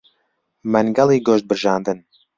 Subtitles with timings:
[0.73, 1.97] مەنگەڵی گۆشت برژاندن